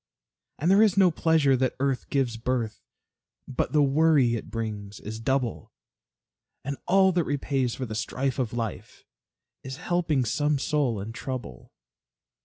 And 0.57 0.71
there 0.71 0.81
is 0.81 0.97
no 0.97 1.11
pleasure 1.11 1.55
that 1.55 1.75
earth 1.79 2.09
gives 2.09 2.35
birth, 2.35 2.81
But 3.47 3.71
the 3.71 3.83
worry 3.83 4.33
it 4.33 4.49
brings 4.49 4.99
is 4.99 5.19
double; 5.19 5.71
And 6.65 6.75
all 6.87 7.11
that 7.11 7.23
repays 7.23 7.75
for 7.75 7.85
the 7.85 7.93
strife 7.93 8.39
of 8.39 8.51
life, 8.51 9.05
Is 9.63 9.77
helping 9.77 10.25
some 10.25 10.57
soul 10.57 10.99
in 10.99 11.11
trouble. 11.13 11.71